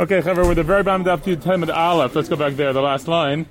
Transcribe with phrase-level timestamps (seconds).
[0.00, 2.14] Okay, Chaver, we're the very bottom of the Talmud Aleph.
[2.14, 3.46] Let's go back there, the last line.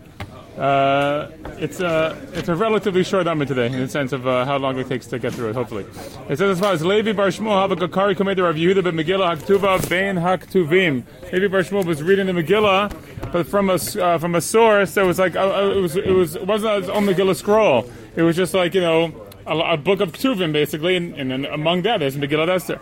[0.57, 4.55] Uh, it's a it's a relatively short number today in the sense of uh, how
[4.55, 5.55] long it takes to get through it.
[5.55, 5.85] Hopefully,
[6.29, 10.15] it says as follows: Levi Bar Shmuel Habakari Komedir Rav Yehuda ben Megillah Haktuva Ben
[10.15, 11.03] Haktuvim.
[11.33, 12.95] Levi Bar Shmuel was reading the Megillah,
[13.33, 16.13] but from a uh, from a source that was like uh, uh, it was it
[16.13, 17.91] was it wasn't his own Megillah scroll.
[18.15, 21.45] It was just like you know a, a book of Ktuvim basically, and, and then
[21.45, 22.79] among that there's Megillah Esther.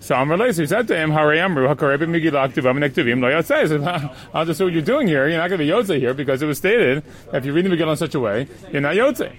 [0.00, 4.14] So Amr Leis, he said to him, Hare Amru, Hakareb Megillah Ktuvim Nektuvim Lo Yotzei.
[4.34, 5.28] I'll just say what you're doing here.
[5.28, 7.64] You're not going to be Yotzei here because it was stated that if you read
[7.64, 9.34] the Megillah in such a way, you're not Yotzei.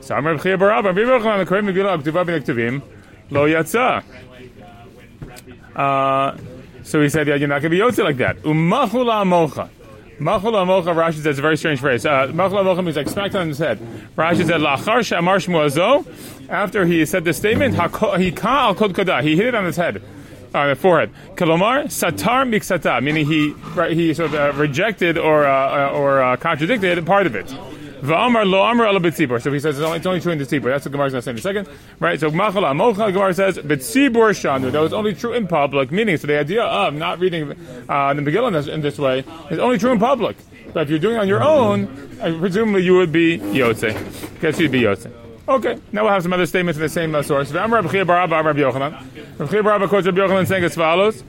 [0.00, 2.82] So Amr B'chia Barab, Rabbi Yochanan, Hakareb Megillah Ktuvim Nektuvim
[3.30, 3.46] Lo.
[5.76, 6.36] Uh,
[6.82, 8.38] so he said, yeah, you're not going to be Yotzei like that.
[8.42, 9.70] Umachula Mocha.
[10.20, 12.04] Machul Amocha, Rashi says a very strange phrase.
[12.04, 13.78] Uh, Machul Amocha means like smacked on his head.
[14.16, 16.04] Rashi said, Lachar Shamar Shmuazo,
[16.50, 17.72] after he said the statement,
[18.20, 20.02] he ka al kod kodah, he hit it on his head,
[20.54, 21.10] on the forehead.
[21.36, 23.54] Kalomar, satar miksata, meaning he,
[23.94, 27.50] he sort of uh, rejected or, uh, or uh, contradicted part of it.
[28.00, 29.40] V'amar lo amar ala b'tzibur.
[29.40, 30.64] So he says it's only, it's only true in the tzibur.
[30.64, 31.68] That's what Gemara's going to say in a second.
[31.98, 32.18] Right?
[32.18, 34.72] So machal amocha, Gemara says, b'tzibur shanu.
[34.72, 35.90] That was only true in public.
[35.90, 37.50] Meaning, so the idea of not reading
[37.88, 40.36] uh, the Megillah in this, in this way is only true in public.
[40.72, 41.86] But if you're doing it on your own,
[42.18, 44.40] presumably you would be yotze.
[44.40, 45.29] Guess you'd be yotze.
[45.48, 47.50] Okay, now we'll have some other statements in the same uh, source.
[47.50, 49.38] Amar Rabbi Barab, Rabbi Yochanan.
[49.38, 51.22] Rabbi Barab quotes Rabbi Yochanan saying as follows: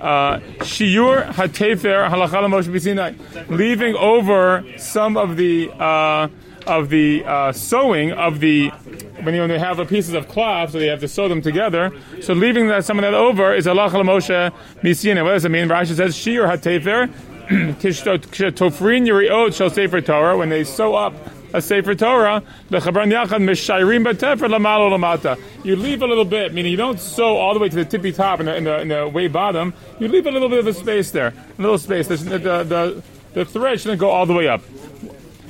[0.00, 6.28] uh, Shiur hatefer halacha Moshe b'Sinai, leaving over some of the uh,
[6.66, 8.68] of the uh, sewing of the
[9.22, 11.40] when, you, when they have the pieces of cloth, so they have to sew them
[11.40, 11.92] together.
[12.20, 14.52] So leaving that some of that over is halacha Moshe
[14.82, 15.22] b'Sinai.
[15.22, 15.68] What does it mean?
[15.68, 17.10] Rashi says Shiur hatefer.
[17.52, 21.14] Tofrin yiriot shall sefer Torah when they sew up
[21.52, 25.38] a Sefer Torah, the Chabran Yachad Mishayrim Batefer Lamalo Lamata.
[25.64, 28.12] You leave a little bit, meaning you don't sew all the way to the tippy
[28.12, 29.74] top in the, the, the way bottom.
[29.98, 31.28] You leave a little bit of a space there,
[31.58, 32.08] a little space.
[32.08, 33.02] The, the, the,
[33.34, 34.62] the thread shouldn't go all the way up.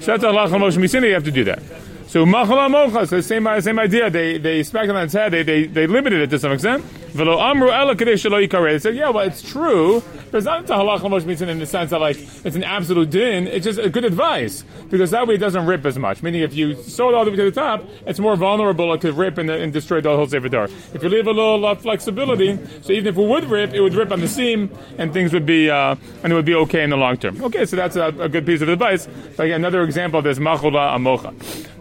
[0.01, 1.63] So that's Allah Moshe Misini, you have to do that.
[2.09, 4.11] So Machala Mocha, so same, same idea.
[4.11, 5.33] They they smacked on its head.
[5.33, 6.85] They, they, they limited it to some extent.
[7.13, 10.03] Velo Amru They said, yeah, well, it's true.
[10.31, 13.11] But it's not a halacha Moshe Mitzin in the sense that like it's an absolute
[13.11, 13.47] din.
[13.47, 16.23] It's just a good advice because that way it doesn't rip as much.
[16.23, 19.13] Meaning, if you sew it all the way to the top, it's more vulnerable to
[19.13, 20.43] rip and, and destroy the whole sefer.
[20.95, 24.11] If you leave a little flexibility, so even if it would rip, it would rip
[24.11, 26.97] on the seam, and things would be uh, and it would be okay in the
[26.97, 27.43] long term.
[27.45, 29.07] Okay, so that's a, a good piece of advice.
[29.35, 31.35] Again, another example of this machula amocha.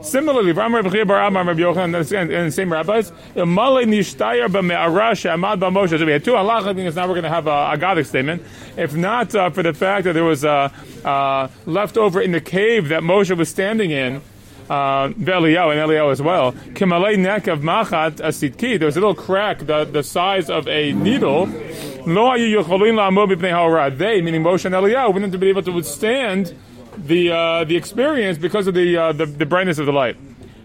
[0.04, 5.98] Similarly, Ram Rabbi Bar Rabbi Yochanan, and the same rabbis, B'Me'arash Amad B'Moshe.
[5.98, 6.96] So we had two halacha things.
[6.96, 8.44] Now we're going to have a, a Godic statement.
[8.78, 10.72] If not uh, for the fact that there was a
[11.06, 14.22] uh, uh, leftover in the cave that Moshe was standing in,
[14.70, 16.54] uh, and Eliyahu as well.
[16.54, 18.80] Kimalei neck of machat asitki.
[18.80, 21.48] There was a little crack the, the size of a needle.
[22.06, 26.56] Lo They, meaning Moshe and Eliyahu, wouldn't be able to withstand
[26.98, 30.16] the uh, the experience because of the, uh, the, the brightness of the light.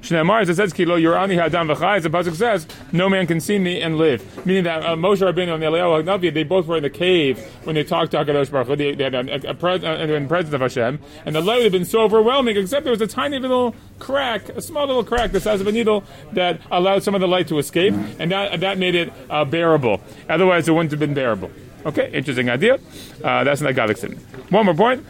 [0.07, 3.41] Shneimar, as it says, Kilo Yorani Hadam V'chai, as the pasuk says, no man can
[3.41, 4.47] see me and live.
[4.47, 7.75] Meaning that uh, Moshe Rabbeinu and Eliyahu Hagnavi, they both were in the cave when
[7.75, 8.77] they talked to Hakadosh Baruch Hu.
[8.77, 11.85] They, they had a, a, pres- uh, presence of Hashem, and the light had been
[11.85, 12.57] so overwhelming.
[12.57, 15.73] Except there was a tiny little crack, a small little crack the size of a
[15.73, 19.45] needle that allowed some of the light to escape, and that that made it uh,
[19.45, 20.01] bearable.
[20.29, 21.51] Otherwise, it wouldn't have been bearable.
[21.87, 22.81] Okay, interesting idea.
[23.23, 24.21] Uh, that's an agadic statement.
[24.51, 25.05] One more point.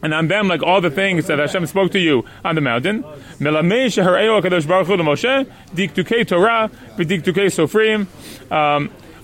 [0.00, 3.04] And on them, like all the things that Hashem spoke to you on the mountain.
[3.04, 3.12] Um,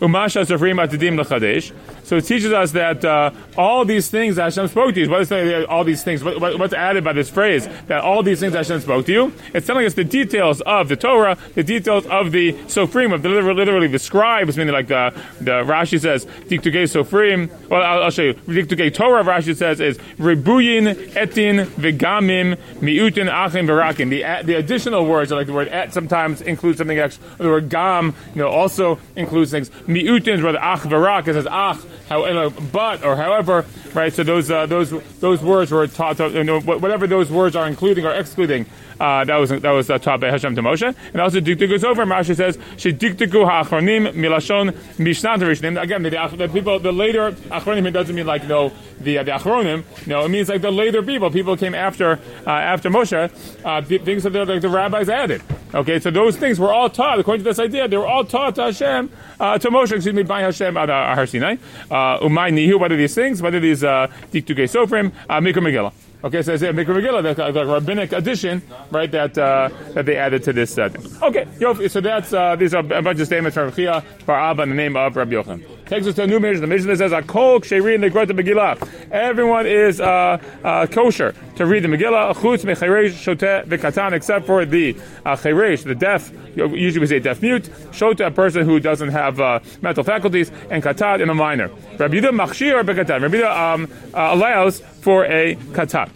[0.01, 1.73] Umasha Sofrim Atadim Lechadesh.
[2.05, 5.67] So it teaches us that uh, all these things Hashem spoke to you, what is
[5.69, 9.07] all these things, what, what's added by this phrase, that all these things Hashem spoke
[9.07, 13.15] to you, it's telling us the details of the Torah, the details of the Sofrim,
[13.15, 18.05] of the literally, the scribes, meaning like the, the Rashi says, Diktuke Sofrim, well, I'll,
[18.05, 18.35] I'll show you.
[18.35, 24.11] Diktuke Torah, Rashi says, is Ribuyin, Etin, Vigamim, Miutin, Achim, Verakin.
[24.11, 28.15] The, the additional words, like the word et sometimes includes something extra, the word gam,
[28.35, 29.71] you know, also includes things.
[29.87, 33.65] Miutin is where the ach, verak, it says ach, how, but or however,
[33.95, 34.13] right?
[34.13, 34.91] So those uh, those
[35.21, 36.19] those words were taught.
[36.19, 38.67] To, you know, whatever those words are including or excluding.
[39.01, 41.85] Uh, that was that was uh, taught by Hashem to Moshe, and also Diktiku goes
[41.85, 42.05] over.
[42.05, 45.81] Rashi says she Diktiku ha'achronim milashon mishnat rishnim.
[45.81, 49.33] Again, the, the, people, the later achronim, doesn't mean like you know the uh, the
[49.33, 49.85] achronim.
[50.07, 51.31] No, it means like the later people.
[51.31, 53.31] People came after uh, after Moshe.
[53.65, 55.43] Uh, things that the, like the rabbis added.
[55.75, 57.89] Okay, so those things were all taught according to this idea.
[57.89, 59.11] They were all taught to Hashem,
[59.41, 61.57] uh, to Moshe, excuse me, by Hashem at uh, Har Sinai.
[61.91, 62.79] Umay nihu.
[62.79, 63.43] What are these things?
[63.43, 65.11] What are these uh, Diktuke Sofrim?
[65.29, 65.93] Mikra Megillah.
[66.23, 70.17] Okay, so it's a Mikra Megillah, the, the rabbinic addition, right, that uh, that they
[70.17, 70.99] added to this study.
[71.21, 74.63] Okay, Yofi, so that's, uh, these are a bunch of statements from Chia, Bar Abba,
[74.63, 75.84] in the name of Rabbi Yochanan.
[75.87, 76.63] Takes us to a new mission.
[76.63, 79.11] The mission that says, Akol Ksherin Legrot Megillah.
[79.11, 84.65] Everyone is uh, uh, kosher to read the Megillah, Chutz Mecheresh Shoteh V'Katan, except for
[84.65, 84.97] the
[85.27, 89.61] uh, the deaf, usually we say deaf mute, Shoteh, a person who doesn't have uh,
[89.83, 91.69] mental faculties, and Katan in a minor.
[91.99, 93.21] Rabbi Yehuda Machshir B'Katan.
[93.21, 96.11] Rabbi Yehuda um, uh, allows for a Katan.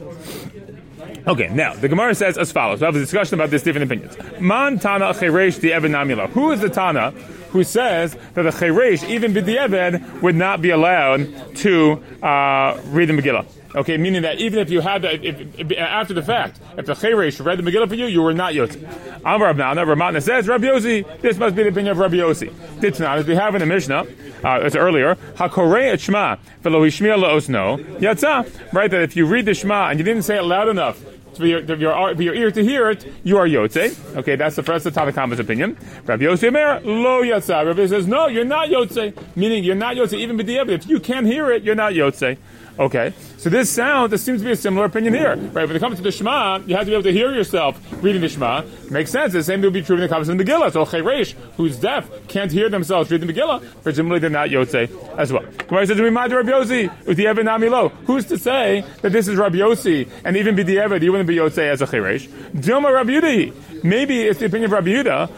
[1.26, 2.80] Okay, now the Gemara says as follows.
[2.80, 4.16] We have a discussion about this different opinions.
[4.40, 6.30] Man Tana Cheresh the Eben Namila.
[6.30, 7.12] Who is the Tana
[7.50, 13.14] who says that the Cheresh, even B'di'eved, would not be allowed to uh, read the
[13.14, 13.46] Megillah?
[13.74, 17.44] Okay, meaning that even if you had if, if, after the fact, if the Cheresh
[17.44, 18.82] read the Megillah for you, you were not Yotzi.
[19.24, 22.50] Amar Abnana, Ramatna says, Rabbi Yossi, this must be the opinion of Rabbi Yossi.
[22.80, 24.06] Ditnan, as we have in the Mishnah,
[24.44, 29.44] uh, it's earlier, Hakorei et Shema, velo hishmiya laosno, yatza, right, that if you read
[29.44, 31.02] the Shema and you didn't say it loud enough,
[31.38, 34.16] for your, for your, for your ear to hear it, you are Yotze.
[34.16, 35.76] Okay, that's the first of Tanakama's opinion.
[36.04, 37.64] Rabbi Yossi Omer, lo Yatza.
[37.64, 39.14] Rabbi says, no, you're not Yotze.
[39.36, 40.70] Meaning, you're not Yotze, even b'di'evet.
[40.70, 42.36] If you can't hear it, you're not Yotze.
[42.78, 45.66] Okay, so this sound, this seems to be a similar opinion here, right?
[45.66, 48.20] When it comes to the Shema, you have to be able to hear yourself reading
[48.20, 48.62] the Shema.
[48.88, 49.32] Makes sense.
[49.32, 50.72] The same thing would be true when it comes to the Megillah.
[50.72, 53.82] So Cheresh, who's deaf, can't hear themselves reading the Megillah.
[53.82, 54.88] Presumably they're not Yotze
[55.18, 55.42] as well.
[55.66, 59.34] Gemara says, "Remind Rabbi Yossi with the Evan Amilo." Who's to say that this is
[59.34, 62.28] Rabbi Yossi and even be the Evan, you wouldn't be Yotze as a Cheresh?
[62.54, 63.52] Dilma Rabbi Yudahi.
[63.82, 65.28] Maybe it's the opinion of Rabbi Yudah.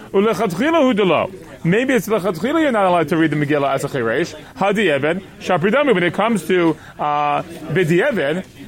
[1.62, 4.34] Maybe it's lechatchila you're not allowed to read the Megillah as a cheresh.
[4.56, 5.94] Hadi even shapridami.
[5.94, 7.42] When it comes to uh,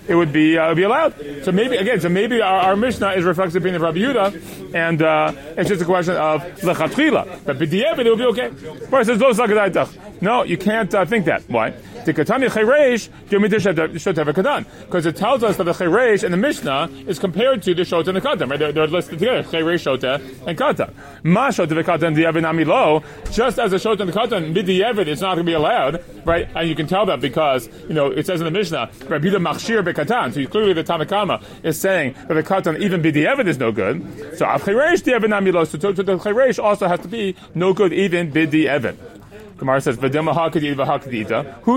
[0.08, 1.14] it would be uh, be allowed.
[1.44, 4.74] So maybe again, so maybe our, our Mishnah is reflects the opinion of Rabbi Yudah,
[4.74, 7.44] and uh, it's just a question of lechatchila.
[7.44, 8.50] But b'di'eved, it will be okay.
[9.04, 9.32] Says lo
[10.22, 11.42] No, you can't uh, think that.
[11.48, 11.74] Why?
[12.04, 12.36] Because it
[15.16, 18.20] tells us that the Cheresh and the Mishnah is compared to the Shota and the
[18.20, 18.56] Katan, right?
[18.56, 20.94] They're, they're listed together, Cheresh, Shota, and Katan.
[21.24, 25.34] Ma Shota v'Katan di'evin amilo, just as the Shota and the Katan, b'di'evin, it's not
[25.34, 26.48] going to be allowed, right?
[26.54, 29.84] And you can tell that because, you know, it says in the Mishnah, Rabbi Machshir
[29.84, 34.38] be'Katan, so clearly the Tanakama is saying that the Katan, even b'di'evin, is no good.
[34.38, 38.30] So Av Cheresh di'evin amilo, so the Cheresh also has to be no good even
[38.30, 38.96] b'di'evin.
[39.62, 40.10] Gemara says, Who's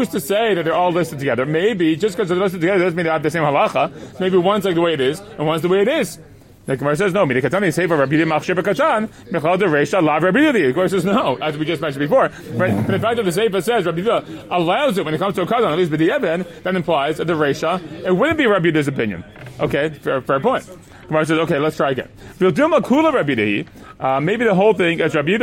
[0.09, 1.45] to say that they're all listed together?
[1.45, 4.19] Maybe, just because they're listed together doesn't mean they have the same halacha.
[4.19, 6.17] Maybe one's like the way it is, and one's the way it is.
[6.65, 10.71] The Gemara says, no, Midikatani say for Rabbi Machshir Mechal de Reisha Lav Rabbi The
[10.71, 12.29] Gemara says, no, as we just mentioned before.
[12.53, 12.75] Right?
[12.75, 14.01] But the fact that the Seifa says Rabbi
[14.49, 17.33] allows it when it comes to a Katan, at least B'di that implies that the
[17.33, 19.23] Reisha, it wouldn't be Rabbi opinion.
[19.59, 20.67] Okay, fair, fair point.
[21.07, 22.09] Gemara says, okay, let's try again.
[22.39, 23.63] Kula Rabbi
[23.99, 25.37] uh, maybe the whole thing is Rabbi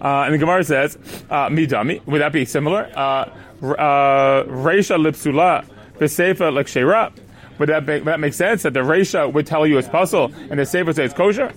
[0.00, 0.96] uh, and the Gemara says,
[1.30, 2.04] uh, midami.
[2.06, 2.90] Would that be similar?
[2.94, 3.30] Uh,
[3.62, 5.64] uh, Reisha lipsula
[5.98, 7.12] v'seifa l'kshera.
[7.58, 8.62] Would that make, that make sense?
[8.64, 11.52] That the Reisha would tell you it's puzzle and the Seifa says it's kosher?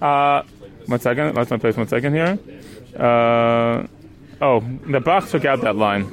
[0.00, 0.42] Uh,
[0.86, 1.34] one second.
[1.36, 1.76] Let's my place.
[1.76, 2.38] One second here.
[2.96, 3.86] Uh,
[4.40, 6.12] oh, the Bach took out that line.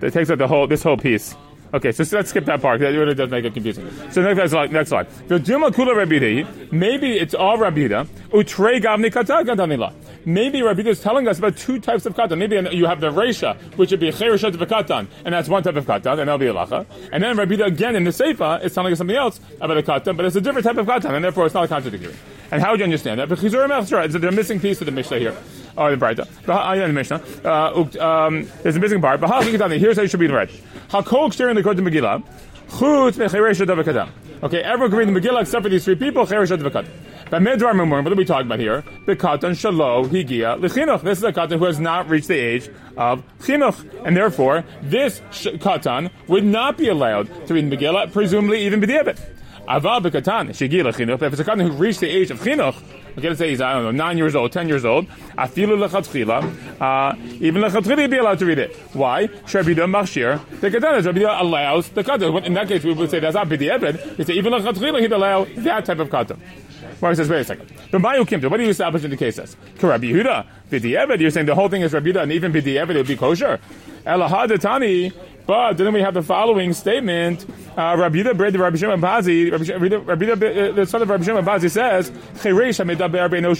[0.00, 1.34] It takes out the whole this whole piece.
[1.72, 2.78] Okay, so let's skip that part.
[2.80, 3.90] That really does make it confusing.
[4.12, 4.72] So next slide.
[4.72, 5.08] Next slide.
[5.26, 9.42] The Kula Maybe it's all Rabbi Utrei Gavni Kata
[10.26, 12.38] Maybe Rabbi is telling us about two types of katan.
[12.38, 15.86] Maybe you have the Reisha, which would be Chereshat katan, and that's one type of
[15.86, 16.86] katan, and that'll be a lacha.
[17.12, 20.16] And then Rabbi again in the Seifa is telling us something else about a katan,
[20.16, 22.14] but it's a different type of katan, and therefore it's not a contradiction.
[22.50, 23.28] And how would you understand that?
[23.28, 25.36] Because there's a missing piece of the Mishnah here.
[25.76, 26.26] Oh, the Braita.
[26.46, 27.20] The Mishnah.
[27.44, 29.20] Uh, um, there's a missing part.
[29.20, 30.50] But here's how you should be read.
[30.88, 32.22] Hakol Kshir the Kod Megillah.
[34.42, 36.26] Okay, everyone can read the Megillah except for these three people.
[36.26, 36.88] Cheresh Kadam.
[37.34, 38.84] What are we talking about here?
[39.06, 41.02] The katan shalo higia lechinuch.
[41.02, 45.20] This is a katan who has not reached the age of chinuch, and therefore this
[45.32, 49.18] katan would not be allowed to read Megillah, presumably even b'diabet.
[49.66, 51.22] Aval bekatan shigi lechinuch.
[51.22, 52.76] If it's a katan who reached the age of chinuch,
[53.16, 55.06] Okay, let's say he's, I don't know, nine years old, ten years old.
[55.38, 56.80] Afilu.
[56.80, 58.74] Uh, even lechatchila he'd be allowed to read it.
[58.92, 59.28] Why?
[59.28, 60.40] Shabida machshir.
[60.60, 62.44] The Kedana, Shabida allows the katan.
[62.44, 64.18] In that case, we would say that's not bidi ebed.
[64.18, 66.38] We say even lechatchila he'd allow that type of katan.
[67.00, 67.70] Mar says, wait a second.
[67.90, 69.56] But Mayu Kimta, what do you establish in the case says?
[69.80, 72.74] Rabbi Yehuda, Bidi Eved, you're saying the whole thing is Rabbi Yehuda, and even Bidi
[72.74, 73.60] Eved, it would be kosher.
[74.06, 75.12] Elahadatani,
[75.46, 77.46] but then we have the following statement.
[77.76, 81.70] Uh, Rabbi Yehuda, Rabbi Shimon Pazi, Rabbi Yehuda, uh, the son of Rabbi Shimon Pazi
[81.70, 83.54] says, Cheresh HaMedaber Beino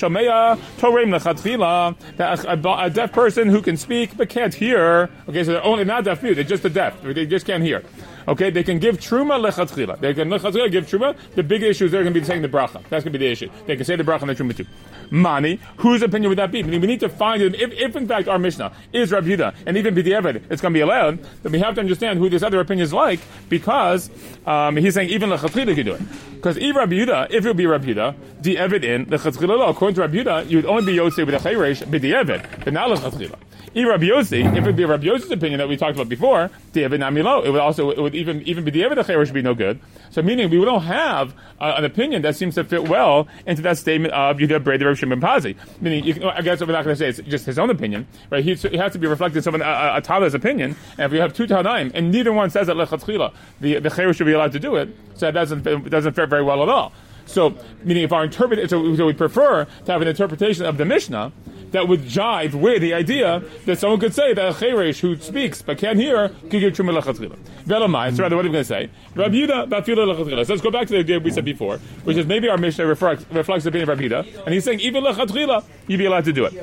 [2.17, 6.05] that a, deaf person who can speak but can't hear, okay, so they're only not
[6.05, 7.83] deaf mute, they're just a deaf, they just can't hear.
[8.26, 10.00] Okay, they can give truma lechatchila.
[10.00, 11.16] They can lechatchila give truma.
[11.35, 12.83] The big issue is they're going to be saying the bracha.
[12.88, 13.50] That's going to be the issue.
[13.66, 14.66] They can say the bracha and the truma too.
[15.11, 16.62] Mani, whose opinion would that be?
[16.62, 19.95] We need to find if, if in fact our Mishnah is Rabbi Yehuda and even
[19.95, 22.85] b'diavad it's going to be allowed, then we have to understand who this other opinion
[22.85, 24.11] is like because
[24.47, 26.02] um, he's saying even lechatchila could do it.
[26.35, 30.00] Because if Rabbi Yehuda, if it would be Rabbi the evid in lechatchila, according to
[30.02, 33.38] Rabbi Yehuda, you would only be yotze with a chayresh b'diavad, but not lechatchila.
[33.75, 37.44] Rabbi Yossi, if it be Rabbi Yossi's opinion that we talked about before, David Namilo,
[37.44, 39.80] it would also it would even even be the David should be no good.
[40.11, 43.78] So meaning we don't have uh, an opinion that seems to fit well into that
[43.78, 45.56] statement of Yehuda Breder of Shimon Pazi.
[45.80, 48.44] Meaning, you, I guess we're not going to say it's just his own opinion, right?
[48.44, 50.76] He, he has to be reflecting someone a, a, a Tada's opinion.
[50.99, 54.16] And if we have two Tadaim and neither one says that lechatchila, the the Cheresh
[54.16, 56.68] should be allowed to do it, so that doesn't it doesn't fit very well at
[56.68, 56.92] all.
[57.26, 60.85] So, meaning if our interpret, so, so we prefer to have an interpretation of the
[60.85, 61.33] Mishnah
[61.75, 65.61] that would jive with the idea that someone could say that a cheresh who speaks
[65.61, 67.37] but can't hear could give truma lechatchila.
[67.66, 68.16] Velamai.
[68.16, 68.90] So rather, what are we going to say?
[69.14, 70.47] Rabbi Yehuda bafila lechatchila.
[70.47, 72.87] So let's go back to the idea we said before, which is maybe our Mishnah
[72.87, 76.25] reflects, reflects the opinion of Rabbi Yehuda, and he's saying even lechatchila you'd be allowed
[76.25, 76.54] to do it.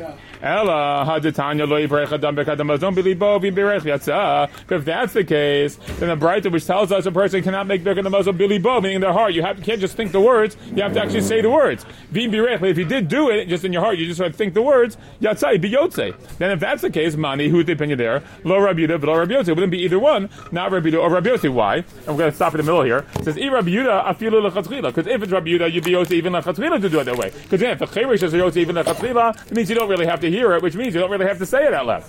[0.41, 3.21] Ella hadetanya lo yivrech adam bekadam don't believe.
[3.21, 8.37] If that's the case, then the Braita which tells us a person cannot make bekadam
[8.37, 10.93] billy bo, meaning in their heart, you, have, can't just think the words, you have
[10.93, 11.85] to actually say the words.
[12.13, 12.61] Birech.
[12.63, 14.97] If you did do it just in your heart, you just to think the words.
[15.21, 16.15] Yatzai biyotze.
[16.37, 18.23] Then if that's the case, mani, who's the opinion there?
[18.43, 19.49] Lo Rabbi Yehuda, lo Rabbi Yossi.
[19.49, 21.53] Wouldn't be either one, not Rabbi Yehuda or Rabbi Yossi.
[21.53, 21.75] Why?
[21.77, 23.05] And we're going to stop in the middle here.
[23.15, 24.93] It says, I Rabbi Yehuda afilu lechatchila.
[24.93, 27.31] Because if it's Rabbi Yehuda, you'd be Yotze even lechatchila to do it that way.
[27.43, 30.19] Because then if the cherish is Yotze even lechatchila, it means you don't really have
[30.21, 32.03] to hear it, which means you don't really have to say it out loud.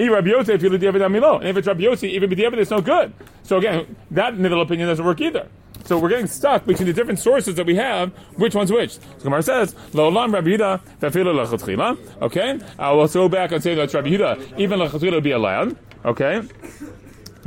[0.00, 0.16] And if
[1.56, 3.12] it's Rabbi Yossi, even b'diavad, it's no good.
[3.42, 5.48] So again, that middle opinion doesn't work either.
[5.88, 8.10] So we're getting stuck between the different sources that we have.
[8.36, 8.92] Which one's which?
[8.92, 13.62] So Gemara says, "Lo lam Rabbi Yehuda v'afilu lechatchila." Okay, uh, we'll go back and
[13.62, 15.78] say that Rabbi Yehuda even lechatchila would be allowed.
[16.04, 16.42] Okay.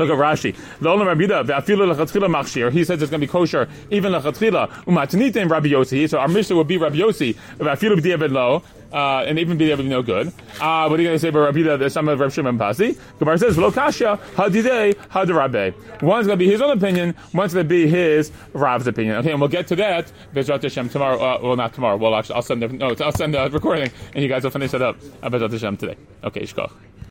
[0.01, 0.55] Look at Rashi.
[0.79, 2.71] L'olam Rabbi Yehuda v'afilu lechatchila machshir.
[2.71, 4.67] He says it's going to be kosher even lechatchila.
[4.85, 6.09] Umatnitim Rabbi Yossi.
[6.09, 8.63] So our Mishnah would be Rabbi Yossi v'afilu b'diavad lo.
[8.91, 10.29] Uh, and even b'diavad no good.
[10.59, 11.77] Uh, what are you going to say about Rabbi?
[11.77, 12.97] There's some of Rabbi Shimon Pazi.
[13.19, 16.01] Gemara says v'lo kasha hadidei hadarabbe.
[16.01, 17.15] One's going to be his own opinion.
[17.33, 19.17] One's going to be his Rav's opinion.
[19.17, 20.11] Okay, and we'll get to that.
[20.33, 21.17] Bezrat Hashem tomorrow.
[21.17, 21.95] Uh, well, not tomorrow.
[21.95, 22.95] Well, actually, I'll send the no.
[22.99, 24.97] I'll send the recording, and you guys will finish it up.
[25.21, 25.95] Uh, Bezrat Hashem today.
[26.23, 26.71] Okay, shkoch.